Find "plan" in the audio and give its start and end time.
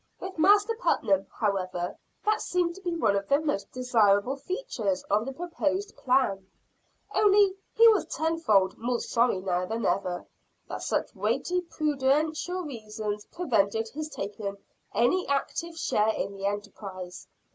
5.95-6.47